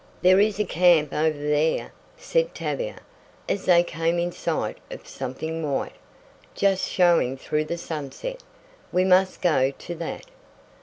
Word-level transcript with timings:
"There 0.23 0.39
is 0.39 0.59
a 0.59 0.65
camp 0.65 1.13
over 1.13 1.37
there," 1.37 1.91
said 2.17 2.55
Tavia, 2.55 3.01
as 3.47 3.65
they 3.65 3.83
came 3.83 4.17
in 4.17 4.31
sight 4.31 4.79
of 4.89 5.07
something 5.07 5.61
white, 5.61 5.93
just 6.55 6.89
showing 6.89 7.37
through 7.37 7.65
the 7.65 7.77
sunset. 7.77 8.41
"We 8.91 9.03
must 9.05 9.43
go 9.43 9.69
to 9.69 9.95
that." 9.97 10.25